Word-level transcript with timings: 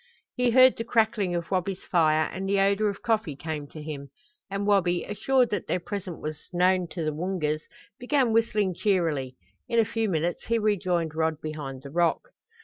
He 0.35 0.49
heard 0.49 0.77
the 0.77 0.83
crackling 0.83 1.35
of 1.35 1.51
Wabi's 1.51 1.83
fire 1.83 2.27
and 2.33 2.49
the 2.49 2.59
odor 2.59 2.89
of 2.89 3.03
coffee 3.03 3.35
came 3.35 3.67
to 3.67 3.83
him; 3.83 4.09
and 4.49 4.65
Wabi, 4.65 5.03
assured 5.03 5.51
that 5.51 5.67
their 5.67 5.79
presence 5.79 6.19
was 6.19 6.49
known 6.51 6.87
to 6.87 7.05
the 7.05 7.13
Woongas, 7.13 7.61
began 7.99 8.33
whistling 8.33 8.73
cheerily. 8.73 9.35
In 9.69 9.77
a 9.77 9.85
few 9.85 10.09
minutes 10.09 10.45
he 10.47 10.57
rejoined 10.57 11.13
Rod 11.13 11.39
behind 11.39 11.83
the 11.83 11.91
rock. 11.91 12.29